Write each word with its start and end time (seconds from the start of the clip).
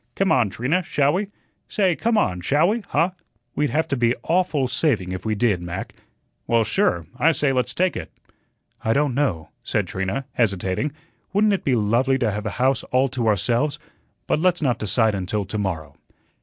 Come 0.15 0.31
on, 0.31 0.49
Trina, 0.49 0.81
shall 0.81 1.13
we? 1.13 1.27
Say, 1.67 1.95
come 1.95 2.17
on, 2.17 2.41
shall 2.41 2.69
we, 2.69 2.79
huh?" 2.87 3.11
"We'd 3.53 3.69
have 3.69 3.87
to 3.89 3.95
be 3.95 4.15
awful 4.23 4.67
saving 4.67 5.11
if 5.11 5.27
we 5.27 5.35
did, 5.35 5.61
Mac." 5.61 5.93
"Well, 6.47 6.63
sure, 6.63 7.05
I 7.19 7.31
say 7.33 7.53
let's 7.53 7.75
take 7.75 7.95
it." 7.95 8.11
"I 8.83 8.93
don't 8.93 9.13
know," 9.13 9.49
said 9.63 9.85
Trina, 9.85 10.25
hesitating. 10.33 10.91
"Wouldn't 11.33 11.53
it 11.53 11.63
be 11.63 11.75
lovely 11.75 12.17
to 12.17 12.31
have 12.31 12.47
a 12.47 12.57
house 12.57 12.81
all 12.85 13.09
to 13.09 13.27
ourselves? 13.27 13.77
But 14.25 14.39
let's 14.39 14.63
not 14.63 14.79
decide 14.79 15.13
until 15.13 15.45
to 15.45 15.57
morrow." 15.59 15.95